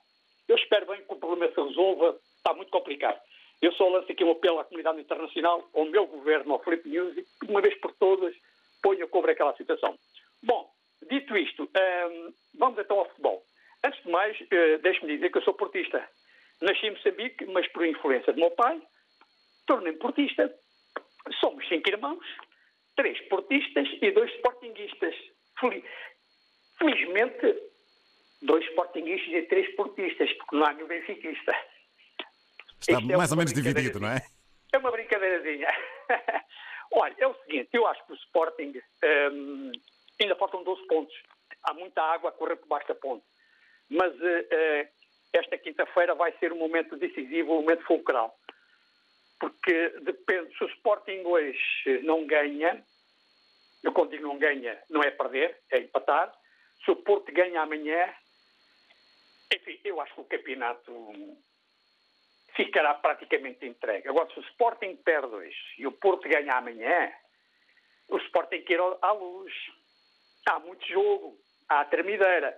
[0.47, 2.19] Eu espero bem que o problema se resolva.
[2.37, 3.19] Está muito complicado.
[3.63, 7.15] Eu só lanço aqui um apelo à comunidade internacional, ao meu governo, ao Felipe News,
[7.15, 8.35] que de uma vez por todas
[8.83, 9.99] ponha cobre aquela situação.
[10.43, 10.71] Bom,
[11.09, 13.43] dito isto, hum, vamos então ao futebol.
[13.83, 16.07] Antes de mais, uh, deixe-me dizer que eu sou portista.
[16.61, 18.81] Nasci em Moçambique, mas por influência do meu pai,
[19.67, 20.55] tornei-me portista.
[21.41, 22.25] Somos cinco irmãos,
[22.97, 25.15] três portistas e dois sportinguistas.
[26.79, 27.63] Felizmente,
[28.43, 31.53] dois sportinguistas e três portistas, porque não há nenhum benfiquista.
[32.81, 34.21] Está Isto é mais é ou menos dividido, não é?
[34.73, 35.69] É uma brincadeirazinha.
[36.93, 38.75] Olha, é o seguinte, eu acho que o Sporting
[39.33, 39.73] hum,
[40.21, 41.15] ainda faltam 12 pontos.
[41.63, 43.25] Há muita água a correr por baixo da ponte.
[43.89, 44.89] Mas uh,
[45.33, 48.37] esta quinta-feira vai ser um momento decisivo, um momento fulcral.
[49.39, 52.85] Porque depende, se o Sporting hoje não ganha,
[53.83, 56.33] eu quando digo não ganha, não é perder, é empatar.
[56.85, 58.13] Se o Porto ganha amanhã,
[59.53, 60.93] enfim, eu acho que o campeonato
[62.71, 64.09] ficará praticamente entregue.
[64.09, 67.11] Agora, se o Sporting perde hoje e o Porto ganha amanhã,
[68.09, 69.53] o Sporting tem que ir à luz.
[70.47, 71.37] Há muito jogo,
[71.69, 72.57] há tremideira.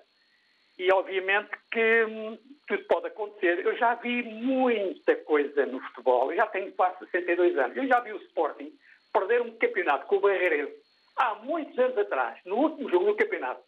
[0.79, 3.65] E, obviamente, que hum, tudo pode acontecer.
[3.65, 6.31] Eu já vi muita coisa no futebol.
[6.31, 7.77] Eu já tenho quase 62 anos.
[7.77, 8.73] Eu já vi o Sporting
[9.13, 10.83] perder um campeonato com o Barreirense
[11.17, 13.63] há muitos anos atrás, no último jogo do campeonato,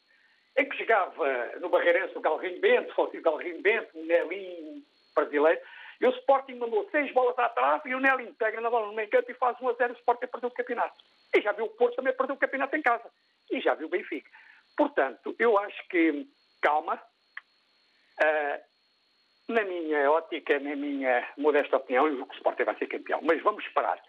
[0.57, 4.83] em que chegava no Barreirense o Galrinho Bento, o Galrinho Bento, o Nelinho
[5.15, 5.61] brasileiro,
[6.01, 9.09] e o Sporting mandou seis bolas atrás e o Nelinho pega na bola no meio
[9.09, 10.95] campo e faz 1 a 0 o Sporting perdeu o campeonato.
[11.35, 13.11] E já viu o Porto também perder o campeonato em casa.
[13.51, 14.31] E já viu o Benfica.
[14.77, 16.27] Portanto, eu acho que,
[16.61, 23.21] calma, uh, na minha ótica, na minha modesta opinião, o Sporting vai ser campeão.
[23.23, 24.01] Mas vamos esperar.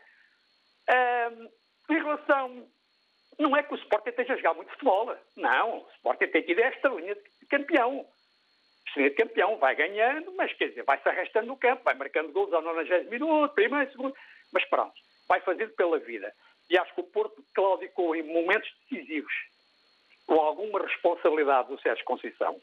[0.89, 1.49] Uh,
[1.89, 2.67] em relação
[3.37, 5.15] não é que o Sporting esteja a jogar muito futebol.
[5.35, 8.07] Não, o Sporting tem tido esta linha de campeão.
[8.95, 12.61] Excelente campeão, vai ganhando, mas quer dizer, vai-se arrastando no campo, vai marcando gols ao
[12.61, 14.15] 90 minuto, primeiro, segundo,
[14.51, 14.93] mas pronto,
[15.27, 16.33] vai fazendo pela vida.
[16.69, 19.33] E acho que o Porto claudicou em momentos decisivos,
[20.25, 22.59] com alguma responsabilidade do Sérgio Conceição.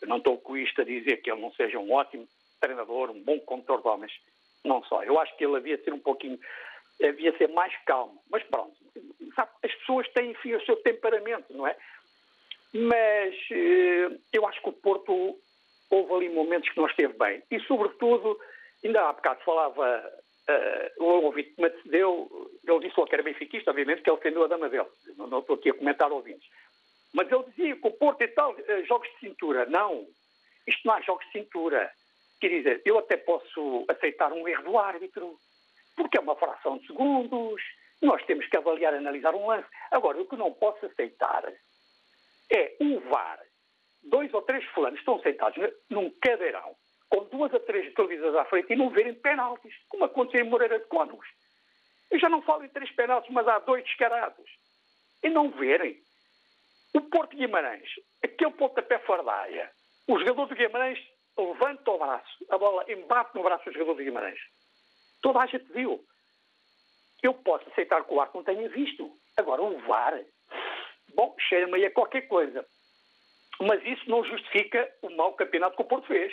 [0.00, 2.28] Eu não estou com isto a dizer que ele não seja um ótimo
[2.60, 4.12] treinador, um bom condutor de homens,
[4.64, 5.02] não só.
[5.02, 6.38] Eu acho que ele havia de ser um pouquinho,
[7.02, 8.22] havia de ser mais calmo.
[8.30, 8.76] Mas pronto,
[9.34, 11.76] sabe, as pessoas têm, enfim, o seu temperamento, não é?
[12.72, 15.36] Mas eh, eu acho que o Porto
[15.90, 17.42] houve ali momentos que não esteve bem.
[17.50, 18.38] E, sobretudo,
[18.84, 20.12] ainda há bocado falava
[20.48, 24.44] uh, o ouvinte que me antecedeu, ele disse que era benfiquista, obviamente, que ele defendeu
[24.44, 24.88] a dama dele.
[25.16, 26.48] Não, não estou aqui a comentar ouvintes.
[27.12, 29.66] Mas ele dizia que o Porto e tal, uh, jogos de cintura.
[29.66, 30.06] Não,
[30.66, 31.90] isto não há jogos de cintura.
[32.40, 35.36] Quer dizer, eu até posso aceitar um erro do árbitro,
[35.96, 37.62] porque é uma fração de segundos,
[38.00, 39.68] nós temos que avaliar, analisar um lance.
[39.90, 41.52] Agora, o que não posso aceitar
[42.50, 43.40] é um VAR.
[44.10, 46.74] Dois ou três fulanos estão sentados num cadeirão,
[47.08, 50.80] com duas ou três televisões à frente e não verem penaltis, como aconteceu em Moreira
[50.80, 51.26] de Cónegos.
[52.10, 54.50] Eu já não falo em três penaltis, mas há dois descarados.
[55.22, 55.96] E não verem.
[56.92, 57.88] O Porto Guimarães,
[58.22, 59.70] aquele pontapé fardaia,
[60.08, 60.98] o jogador do Guimarães
[61.38, 64.40] levanta o braço, a bola embate no braço do jogador do Guimarães.
[65.22, 66.04] Toda a gente viu.
[67.22, 69.08] Eu posso aceitar que o árbitro não tenha visto.
[69.36, 70.20] Agora, o VAR,
[71.14, 72.66] bom, cheira-me a qualquer coisa.
[73.60, 76.32] Mas isso não justifica o mau campeonato que o Porto fez.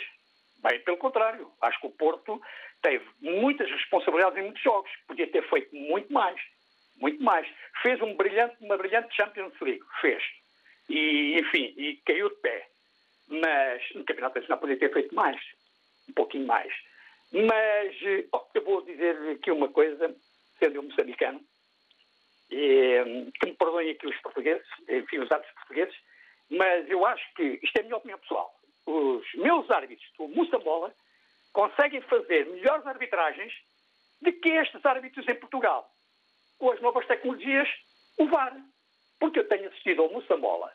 [0.62, 1.50] Bem, pelo contrário.
[1.60, 2.40] Acho que o Porto
[2.82, 4.90] teve muitas responsabilidades em muitos jogos.
[5.06, 6.40] Podia ter feito muito mais.
[6.96, 7.46] Muito mais.
[7.82, 9.84] Fez um brilhante, uma brilhante Champions League.
[10.00, 10.22] Fez.
[10.88, 12.66] E, enfim, e caiu de pé.
[13.28, 15.38] Mas no Campeonato Nacional podia ter feito mais.
[16.08, 16.72] Um pouquinho mais.
[17.30, 17.94] Mas
[18.32, 20.16] oh, eu vou dizer aqui uma coisa,
[20.58, 21.40] sendo um moçambicano,
[22.50, 25.94] e, que me perdoem aqui os portugueses, enfim, os árbitros portugueses,
[26.50, 28.52] mas eu acho que, isto é a minha opinião pessoal,
[28.86, 30.94] os meus árbitros do Moçambola
[31.52, 33.52] conseguem fazer melhores arbitragens
[34.20, 35.90] do que estes árbitros em Portugal.
[36.58, 37.68] Com as novas tecnologias,
[38.18, 38.56] o VAR.
[39.20, 40.72] Porque eu tenho assistido ao Moçambola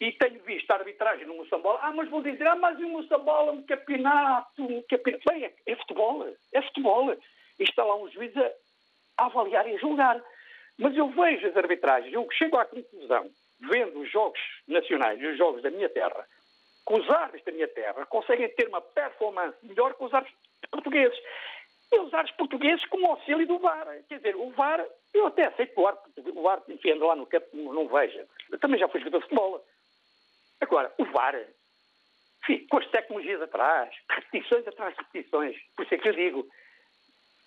[0.00, 1.78] e tenho visto a arbitragem no Moçambola.
[1.82, 5.24] Ah, mas vão dizer, ah, mas o Moçambola, um campeonato, um campeonato.
[5.28, 7.12] Bem, é, é futebol, é futebol.
[7.12, 8.50] E está lá um juiz a,
[9.18, 10.22] a avaliar e a julgar.
[10.78, 15.38] Mas eu vejo as arbitragens, eu chego à conclusão, vendo os jogos nacionais e os
[15.38, 16.26] jogos da minha terra,
[16.86, 20.38] que os árbitros da minha terra conseguem ter uma performance melhor que os árbitros
[20.70, 21.18] portugueses.
[21.92, 23.86] E os árbitros portugueses com o auxílio do VAR.
[24.08, 27.26] Quer dizer, o VAR, eu até aceito que o árbitro, o árbitro enfim, lá no
[27.26, 28.26] campo, não, veja.
[28.50, 29.64] Eu também já fui jogador de futebol.
[30.60, 31.34] Agora, o VAR,
[32.42, 36.48] enfim, com as tecnologias atrás, repetições atrás de repetições, por isso é que eu digo,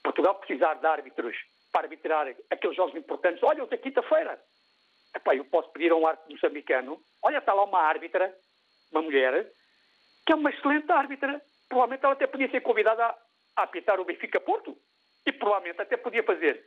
[0.04, 1.38] Portugal precisar de árbitros
[1.72, 3.42] para arbitrar aqueles jogos importantes.
[3.42, 4.40] Olha, da quinta-feira.
[5.16, 8.34] Epá, eu posso pedir a um árbitro moçambicano, olha, está lá uma árbitra,
[8.92, 9.52] uma mulher,
[10.26, 11.42] que é uma excelente árbitra.
[11.68, 13.18] Provavelmente ela até podia ser convidada a,
[13.58, 14.78] a apitar o Benfica Porto.
[15.26, 16.62] E provavelmente até podia fazer,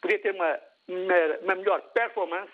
[0.00, 2.52] podia ter uma, uma, uma melhor performance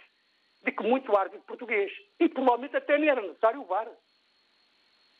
[0.64, 1.92] de que muito árbitro português.
[2.20, 3.88] E provavelmente até nem era necessário o VAR.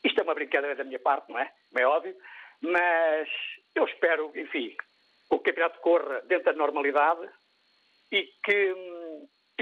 [0.05, 1.53] Isto é uma brincadeira da minha parte, não é?
[1.73, 2.17] Não é óbvio.
[2.61, 3.29] Mas
[3.75, 7.29] eu espero, enfim, que o campeonato corra dentro da normalidade
[8.11, 9.02] e que, hum,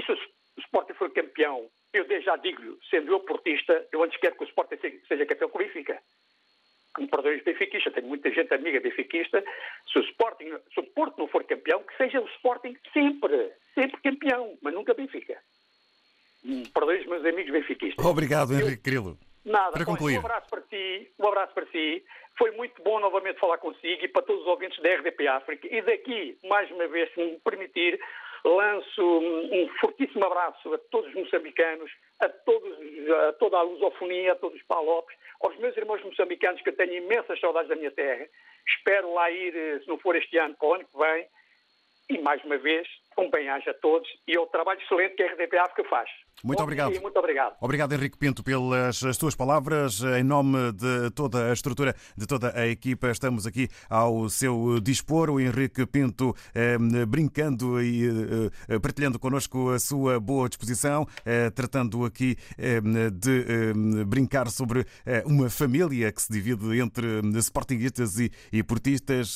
[0.01, 0.17] e se o
[0.59, 4.47] Sporting for campeão, eu desde já digo sendo eu portista, eu antes quero que o
[4.47, 6.01] Sporting seja campeão com o Benfica.
[6.93, 9.41] Que me perdoem os benfiquistas, tenho muita gente amiga benfiquista.
[9.91, 14.01] Se o, Sporting, se o Porto não for campeão, que seja o Sporting sempre, sempre
[14.01, 15.41] campeão, mas nunca Benfica.
[16.73, 18.05] Perdoem os meus amigos benfiquistas.
[18.05, 19.17] Obrigado, Henrique Grilo.
[19.45, 20.17] Nada, para concluir.
[20.17, 22.03] um abraço para si, um abraço para si.
[22.37, 25.67] Foi muito bom novamente falar consigo e para todos os ouvintes da RDP África.
[25.73, 27.99] E daqui, mais uma vez, se me permitir,
[28.43, 32.77] lanço um fortíssimo abraço a todos os moçambicanos, a, todos,
[33.27, 36.95] a toda a lusofonia, a todos os palopes, aos meus irmãos moçambicanos que eu tenho
[36.95, 38.27] imensas saudades da minha terra.
[38.67, 41.27] Espero lá ir, se não for este ano, para o ano que vem.
[42.09, 42.87] E mais uma vez,
[43.17, 46.09] um bem-aja a todos e ao trabalho excelente que a RDP África faz.
[46.43, 46.91] Muito Bom obrigado.
[46.91, 47.55] dia, muito obrigado.
[47.61, 50.01] Obrigado, Henrique Pinto, pelas as tuas palavras.
[50.01, 55.29] Em nome de toda a estrutura, de toda a equipa, estamos aqui ao seu dispor.
[55.29, 56.77] O Henrique Pinto eh,
[57.07, 62.35] brincando e eh, partilhando connosco a sua boa disposição, eh, tratando aqui
[63.13, 64.85] de brincar sobre
[65.25, 69.35] uma família que se divide entre sportinguistas e, e portistas,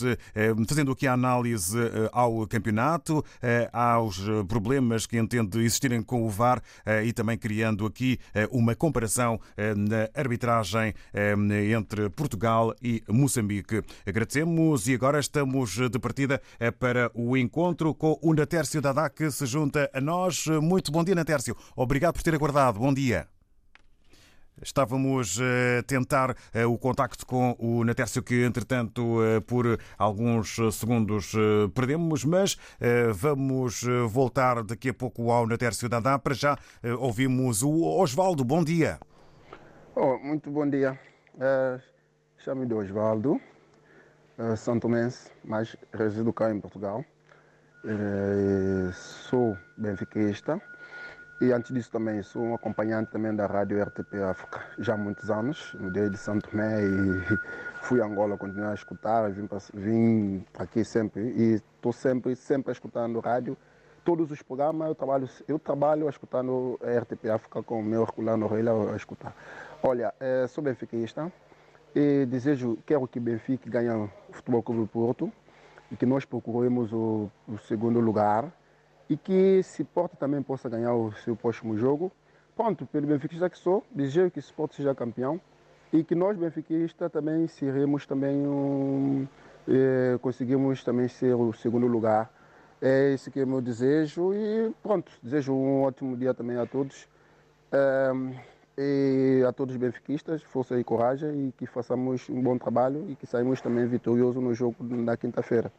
[0.68, 1.78] fazendo aqui a análise
[2.12, 3.24] ao campeonato,
[3.72, 6.62] aos problemas que entende existirem com o VAR
[7.04, 8.20] e também criando aqui
[8.52, 10.94] uma comparação na arbitragem
[11.72, 13.82] entre Portugal e Moçambique.
[14.06, 16.42] Agradecemos e agora estamos de partida
[16.80, 20.46] para o encontro com o Natércio Dadá que se junta a nós.
[20.62, 21.56] Muito bom dia, Natércio.
[21.76, 22.80] Obrigado por ter aguardado.
[22.80, 23.35] Bom dia.
[24.62, 31.34] Estávamos a tentar eh, o contacto com o Natércio, que entretanto eh, por alguns segundos
[31.36, 32.58] eh, perdemos, mas
[33.14, 36.18] vamos voltar daqui a pouco ao Natércio Dadá.
[36.18, 36.58] Para já
[37.00, 38.44] ouvimos o Osvaldo.
[38.44, 39.00] Bom dia.
[39.96, 41.00] Oh, muito bom dia.
[42.38, 43.42] Chamo-me de Osvaldo,
[44.38, 47.04] uh, santomense, mas resido cá em Portugal.
[48.94, 50.62] Sou benfiquista
[51.42, 55.30] e antes disso também sou um acompanhante também da rádio RTP África já há muitos
[55.30, 55.76] anos.
[55.78, 57.38] Mudei de Santo Tomé e
[57.84, 63.20] fui a Angola continuar a escutar, vim vim aqui sempre e estou sempre, sempre escutando
[63.20, 63.58] rádio.
[64.06, 68.04] Todos os programas eu trabalho, eu trabalho a escutar no RTP África com o meu
[68.04, 69.36] Herculano Reila a escutar.
[69.84, 71.32] Olha, eh, sou benfiquista
[71.94, 75.32] e desejo, quero que Benfica ganhe o Futebol Clube do Porto
[75.92, 78.52] e que nós procuremos o, o segundo lugar
[79.10, 82.12] e que Sport também possa ganhar o seu próximo jogo.
[82.56, 85.40] Pronto, pelo benfiquista que sou, desejo que Sport seja campeão
[85.92, 89.28] e que nós, benfiquistas, também seremos também um,
[89.68, 92.32] eh, conseguimos também ser o segundo lugar.
[92.82, 96.66] É esse que é o meu desejo e pronto, desejo um ótimo dia também a
[96.66, 97.08] todos.
[98.78, 103.16] e a todos os benfiquistas, força e coragem e que façamos um bom trabalho e
[103.16, 105.72] que saímos também vitoriosos no jogo da quinta-feira.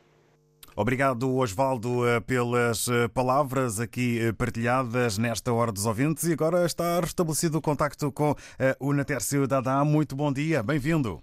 [0.78, 6.24] Obrigado, Osvaldo, eh, pelas eh, palavras aqui eh, partilhadas nesta hora dos ouvintes.
[6.24, 8.34] E agora está restabelecido o contacto com
[8.78, 9.82] o Natércio Dadá.
[9.86, 11.22] Muito bom dia, bem-vindo.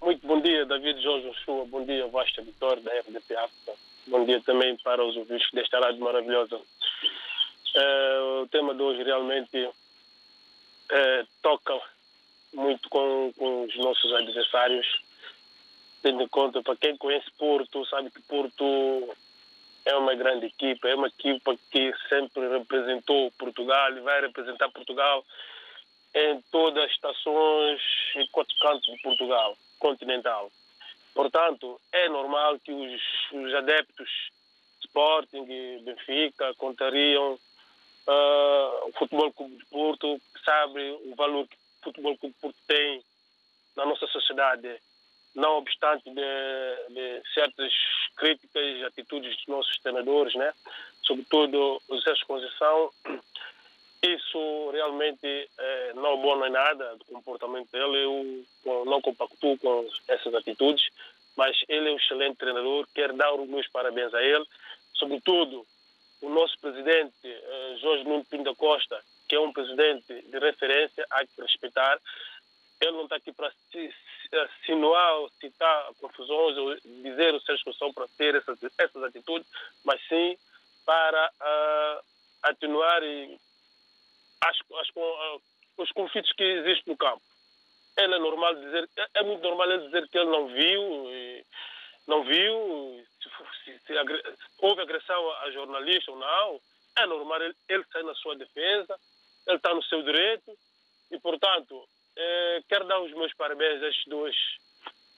[0.00, 1.64] Muito bom dia, David Jorge Oshua.
[1.64, 3.72] Bom dia, Vasta Vitória, da RDP África.
[4.06, 6.60] Bom dia também para os ouvintes desta rádio maravilhosa.
[8.42, 9.68] O tema de hoje realmente
[11.42, 11.80] toca
[12.54, 14.86] muito com, com os nossos adversários
[16.06, 19.16] tendo em conta, para quem conhece Porto, sabe que Porto
[19.84, 25.24] é uma grande equipa, é uma equipa que sempre representou Portugal e vai representar Portugal
[26.14, 27.80] em todas as estações
[28.14, 30.48] e quatro cantos de Portugal continental.
[31.12, 33.02] Portanto, é normal que os,
[33.32, 34.08] os adeptos
[34.84, 41.56] Sporting e Benfica contariam uh, o Futebol Clube de Porto, que sabe o valor que
[41.56, 43.02] o Futebol Clube de Porto tem
[43.76, 44.80] na nossa sociedade
[45.36, 47.72] não obstante de, de, certas
[48.16, 50.52] críticas e atitudes dos nossos treinadores, né?
[51.02, 52.90] sobretudo o Zé Conceição,
[54.02, 58.04] isso realmente é, não é bom, é nada do comportamento dele.
[58.64, 60.84] Eu não compactuo com essas atitudes,
[61.36, 62.86] mas ele é um excelente treinador.
[62.94, 64.44] Quero dar os meus parabéns a ele,
[64.94, 65.66] sobretudo
[66.20, 71.06] o nosso presidente eh, Jorge Nuno Pinto da Costa, que é um presidente de referência,
[71.10, 71.98] há que respeitar.
[72.80, 73.50] Ele não está aqui para
[74.60, 79.48] insinuar ou citar confusões ou dizer o Sérgio Conceição para ter essas, essas atitudes,
[79.84, 80.36] mas sim
[80.84, 82.04] para uh,
[82.42, 83.02] atenuar
[84.44, 85.42] as, as, uh,
[85.78, 87.22] os conflitos que existem no campo.
[87.96, 90.82] Ele é normal dizer, é, é muito normal ele dizer que ele não viu,
[92.06, 93.28] não viu, se,
[93.64, 94.22] se, se agre,
[94.58, 96.60] houve agressão a jornalista ou não,
[96.98, 98.98] é normal ele, ele sair na sua defesa,
[99.46, 100.52] ele está no seu direito
[101.10, 104.36] e, portanto, eh, quero dar os meus parabéns a estes dois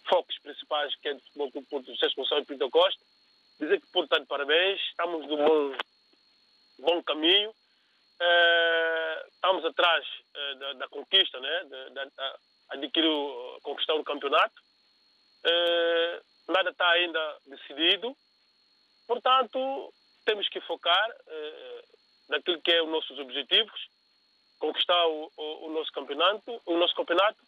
[0.08, 3.04] focos principais, que é do Futebol Clube Porto, Sérgio Gonçalves e Pinto Costa.
[3.60, 5.76] Dizer que de parabéns, estamos no bom,
[6.78, 7.54] bom caminho.
[8.20, 11.64] Eh, estamos atrás eh, da, da, conquista, né?
[11.64, 12.10] de, de
[12.70, 14.54] adquirir, conquistar o campeonato.
[16.48, 18.16] Nada está ainda decidido.
[19.06, 19.92] Portanto,
[20.24, 21.16] temos que focar
[22.28, 23.88] naquilo que é os nossos objetivos
[24.58, 27.38] conquistar o, o, o, nosso campeonato, o nosso campeonato.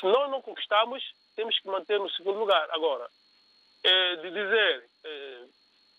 [0.00, 1.02] Se nós não conquistamos,
[1.36, 2.68] temos que manter no segundo lugar.
[2.70, 3.08] Agora,
[3.82, 5.44] é, de dizer, é,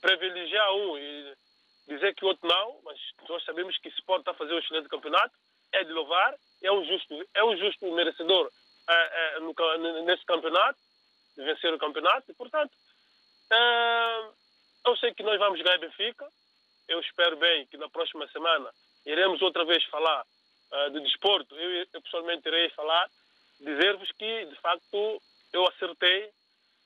[0.01, 1.33] privilegiar um e
[1.87, 4.59] dizer que o outro não, mas nós sabemos que o Sport está a fazer o
[4.59, 5.33] excelente campeonato,
[5.71, 8.49] é de louvar, é um justo, é um justo merecedor
[8.89, 9.53] é, no,
[10.03, 10.79] nesse campeonato,
[11.37, 12.71] de vencer o campeonato, e portanto,
[14.85, 16.27] eu sei que nós vamos ganhar Benfica,
[16.87, 18.71] eu espero bem que na próxima semana
[19.05, 20.25] iremos outra vez falar
[20.71, 21.55] uh, de desporto.
[21.55, 23.09] Eu, eu pessoalmente irei falar,
[23.59, 25.21] dizer-vos que, de facto,
[25.53, 26.29] eu acertei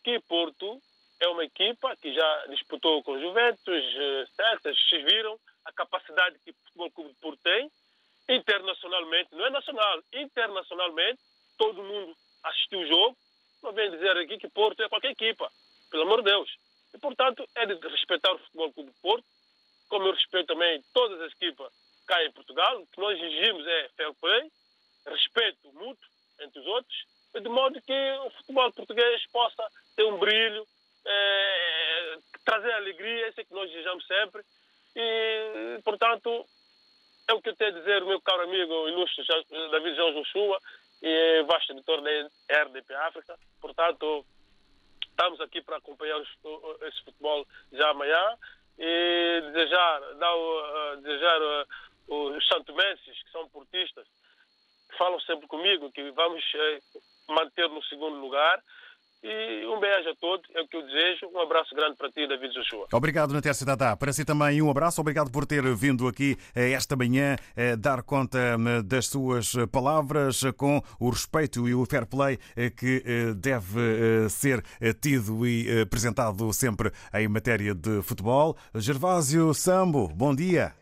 [0.03, 0.81] que Porto
[1.19, 6.55] é uma equipa que já disputou com Juventus, uh, vocês viram a capacidade que o
[6.65, 7.71] Futebol Clube de Porto tem,
[8.29, 11.19] internacionalmente, não é nacional, internacionalmente,
[11.57, 13.17] todo mundo assistiu o jogo,
[13.63, 15.51] não vem dizer aqui que Porto é qualquer equipa,
[15.89, 16.49] pelo amor de Deus.
[16.93, 19.25] E, portanto, é de respeitar o Futebol Clube de Porto,
[19.89, 21.71] como eu respeito também todas as equipas
[22.09, 24.51] cá em Portugal, o que nós exigimos é fair play,
[25.05, 27.05] respeito mútuo entre os outros,
[27.35, 29.63] de modo que o futebol português possa
[29.95, 30.65] ter um brilho,
[31.05, 34.41] é, trazer alegria, isso é que nós desejamos sempre.
[34.95, 36.47] E, portanto,
[37.27, 39.23] é o que eu tenho a dizer, meu caro amigo ilustre
[39.69, 40.59] David João Joshua
[41.03, 43.37] e vasto editor da RDP África.
[43.61, 44.25] Portanto,
[45.03, 48.35] estamos aqui para acompanhar esse futebol já amanhã
[48.79, 51.67] e desejar, dar, uh, desejar uh,
[52.09, 54.05] os santomenses, que são portistas,
[54.97, 58.61] falam sempre comigo que vamos uh, manter no segundo lugar
[59.21, 61.27] e um beijo a todos, é o que eu desejo.
[61.33, 62.87] Um abraço grande para ti, David Joshua.
[62.93, 63.95] Obrigado, Natércio Dadá.
[63.97, 65.01] Para si também um abraço.
[65.01, 70.41] Obrigado por ter vindo aqui eh, esta manhã eh, dar conta eh, das suas palavras
[70.55, 72.37] com o respeito e o fair play
[72.77, 73.03] que
[73.35, 74.63] deve ser
[75.01, 78.55] tido e apresentado sempre em matéria de futebol.
[78.75, 80.73] Gervásio Sambo, bom dia.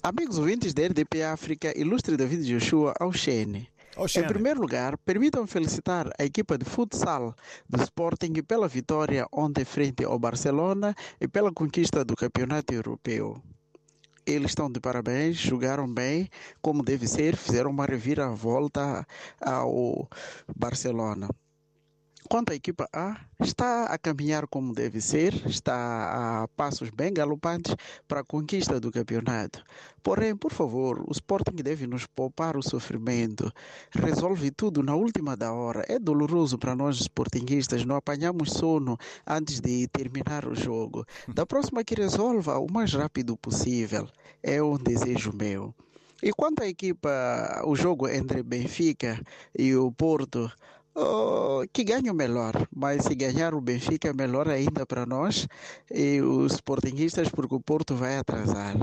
[0.00, 3.68] Amigos ouvintes da RDP África, ilustre David Joshua ao Xene.
[4.16, 7.34] Em primeiro lugar, permitam felicitar a equipa de futsal
[7.68, 13.42] do Sporting pela vitória ontem frente ao Barcelona e pela conquista do campeonato europeu.
[14.24, 16.28] Eles estão de parabéns, jogaram bem,
[16.62, 19.04] como deve ser, fizeram uma reviravolta
[19.40, 20.08] ao
[20.56, 21.28] Barcelona.
[22.30, 27.74] Quanto à equipa A, está a caminhar como deve ser, está a passos bem galopantes
[28.06, 29.64] para a conquista do campeonato.
[30.02, 33.50] Porém, por favor, o Sporting deve nos poupar o sofrimento.
[33.92, 35.86] Resolve tudo na última da hora.
[35.88, 41.06] É doloroso para nós sportinguistas, não apanhamos sono antes de terminar o jogo.
[41.28, 44.06] Da próxima que resolva o mais rápido possível.
[44.42, 45.74] É um desejo meu.
[46.22, 49.18] E quanto à equipa, o jogo entre Benfica
[49.56, 50.50] e o Porto,
[50.94, 55.46] Oh, que ganhe o melhor, mas se ganhar o Benfica é melhor ainda para nós
[55.90, 58.74] e os portinguistas, porque o Porto vai atrasar.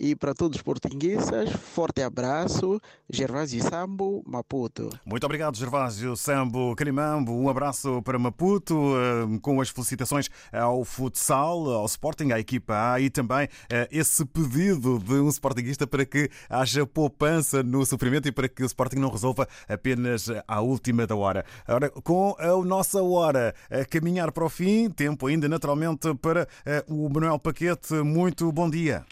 [0.00, 4.88] E para todos os portinguistas, forte abraço, Gervásio Sambo, Maputo.
[5.04, 7.32] Muito obrigado, Gervásio Sambo Canimambo.
[7.32, 13.00] Um abraço para Maputo, eh, com as felicitações ao futsal, ao Sporting, à equipa A
[13.00, 18.32] e também eh, esse pedido de um Sportingista para que haja poupança no sofrimento e
[18.32, 21.44] para que o Sporting não resolva apenas à última da hora.
[21.66, 26.84] Agora, com a nossa hora a caminhar para o fim, tempo ainda naturalmente para eh,
[26.88, 27.94] o Manuel Paquete.
[27.94, 29.04] Muito bom dia.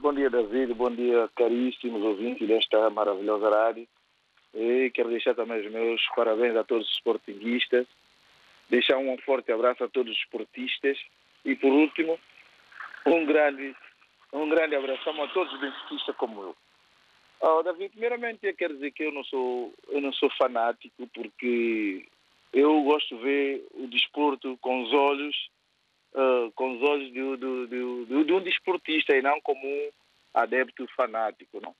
[0.00, 0.72] Bom dia, David.
[0.72, 3.86] Bom dia, caríssimos ouvintes desta maravilhosa rádio.
[4.54, 7.86] E quero deixar também os meus parabéns a todos os sportinguistas,
[8.70, 10.98] deixar um forte abraço a todos os esportistas
[11.44, 12.18] e, por último,
[13.04, 13.76] um grande,
[14.32, 16.56] um grande abraço a todos os benfiquistas como eu.
[17.42, 22.06] Oh, David, primeiramente eu quero dizer que eu não sou, eu não sou fanático porque
[22.54, 25.50] eu gosto de ver o desporto com os olhos
[26.14, 27.66] uh, com os olhos de, de,
[28.06, 29.90] de, de, um desportista e não como um
[30.34, 31.74] adepto fanático, não.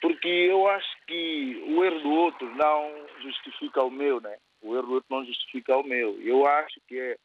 [0.00, 4.36] Porque eu acho que o erro do outro não justifica o meu, né?
[4.62, 6.18] O erro do outro não justifica o meu.
[6.22, 7.16] Eu acho que é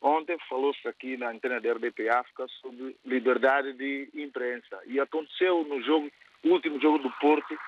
[0.00, 4.80] Ontem falou-se aqui na antena da RDP África sobre liberdade de imprensa.
[4.86, 6.10] E aconteceu no jogo,
[6.44, 7.58] último jogo do Porto.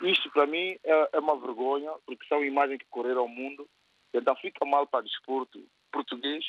[0.00, 3.68] Isto, para mim, é, é, uma vergonha, porque são imagens que correram ao mundo.
[4.14, 6.44] Então fica mal para o desporto português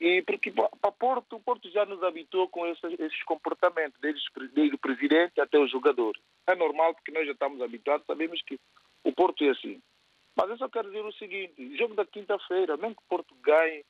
[0.00, 4.22] e porque para Porto, o Porto já nos habitou com esses, esses comportamentos, desde,
[4.52, 6.16] desde, o presidente até o jogador.
[6.46, 8.58] É normal porque nós já estamos habituados, sabemos que
[9.04, 9.80] o Porto é assim.
[10.36, 13.84] Mas eu só quero dizer o seguinte: jogo da quinta-feira, mesmo que o Porto ganhe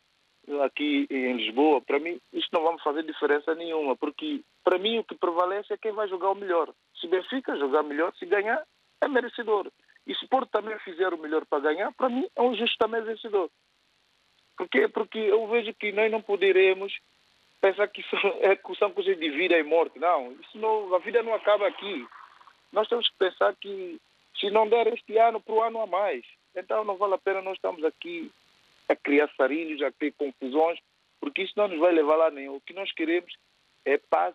[0.63, 5.05] aqui em Lisboa, para mim isso não vai fazer diferença nenhuma, porque para mim o
[5.05, 6.73] que prevalece é quem vai jogar o melhor.
[7.01, 8.63] Se Benfica jogar melhor, se ganhar,
[9.01, 9.71] é merecedor.
[10.07, 13.03] E se Porto também fizer o melhor para ganhar, para mim é um justo também
[13.03, 13.51] vencedor.
[14.57, 16.97] Porque, porque eu vejo que nós não poderemos
[17.61, 19.99] pensar que são, é, são coisas de vida e morte.
[19.99, 22.07] Não, isso não, a vida não acaba aqui.
[22.73, 24.01] Nós temos que pensar que
[24.39, 26.25] se não der este ano, para o ano a mais.
[26.55, 28.31] Então não vale a pena nós estamos aqui
[28.89, 30.79] a criar sarilhos, a ter confusões,
[31.21, 32.57] porque isso não nos vai levar lá nenhum.
[32.57, 33.33] O que nós queremos
[33.85, 34.35] é paz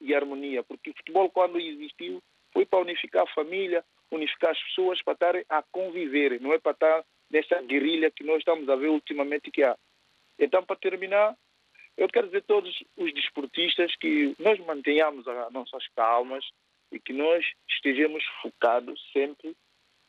[0.00, 5.02] e harmonia, porque o futebol, quando existiu, foi para unificar a família, unificar as pessoas,
[5.02, 8.88] para estarem a conviver, não é para estar nessa guerrilha que nós estamos a ver
[8.88, 9.76] ultimamente que há.
[10.38, 11.36] Então, para terminar,
[11.96, 16.44] eu quero dizer a todos os desportistas que nós mantenhamos as nossas calmas
[16.90, 19.54] e que nós estejamos focados sempre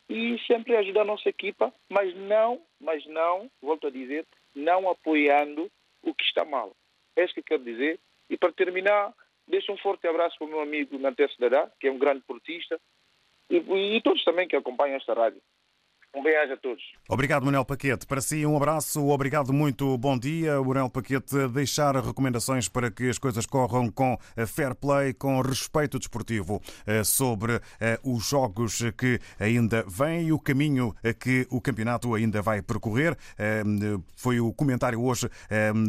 [0.09, 5.71] e sempre ajudar a nossa equipa, mas não, mas não, volto a dizer, não apoiando
[6.01, 6.75] o que está mal.
[7.15, 7.99] É isso que eu quero dizer.
[8.29, 9.13] E para terminar,
[9.47, 12.79] deixo um forte abraço para o meu amigo Nantes Dadá, que é um grande portista,
[13.49, 15.41] e, e todos também que acompanham esta rádio.
[16.13, 16.83] Um beijo a todos.
[17.07, 18.05] Obrigado, Manuel Paquete.
[18.05, 20.61] Para si, um abraço, obrigado, muito bom dia.
[20.61, 25.97] Manuel Paquete, deixar recomendações para que as coisas corram com eh, fair play, com respeito
[25.97, 32.13] desportivo eh, sobre eh, os jogos que ainda vêm e o caminho que o campeonato
[32.13, 33.17] ainda vai percorrer.
[34.15, 35.29] Foi o comentário hoje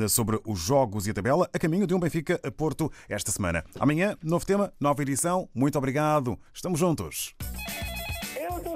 [0.09, 3.65] sobre os jogos e a tabela a caminho de um Benfica a Porto esta semana.
[3.79, 5.49] Amanhã, novo tema, nova edição.
[5.55, 6.39] Muito obrigado.
[6.53, 7.35] Estamos juntos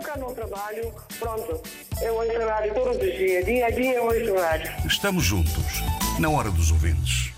[0.01, 1.61] cá no trabalho, pronto,
[2.03, 4.73] eu ouço rádio todos os dias, dia a dia eu ouço rádio.
[4.87, 5.83] Estamos juntos,
[6.19, 7.33] na hora dos ouvintes.